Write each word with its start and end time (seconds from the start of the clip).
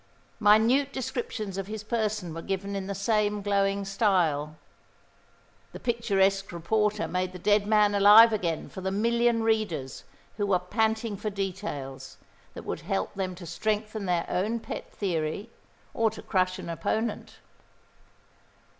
Minute 0.39 0.91
descriptions 0.91 1.59
of 1.59 1.67
his 1.67 1.83
person 1.83 2.33
were 2.33 2.41
given 2.41 2.75
in 2.75 2.87
the 2.87 2.95
same 2.95 3.43
glowing 3.43 3.85
style. 3.85 4.55
The 5.73 5.79
picturesque 5.79 6.51
reporter 6.51 7.07
made 7.07 7.33
the 7.33 7.37
dead 7.37 7.67
man 7.67 7.93
alive 7.93 8.33
again 8.33 8.67
for 8.67 8.81
the 8.81 8.89
million 8.89 9.43
readers 9.43 10.03
who 10.37 10.47
were 10.47 10.57
panting 10.57 11.17
for 11.17 11.29
details 11.29 12.17
that 12.55 12.65
would 12.65 12.81
help 12.81 13.13
them 13.13 13.35
to 13.35 13.45
strengthen 13.45 14.07
their 14.07 14.25
own 14.27 14.59
pet 14.59 14.91
theory 14.91 15.51
or 15.93 16.09
to 16.09 16.23
crush 16.23 16.57
an 16.57 16.67
opponent. 16.71 17.35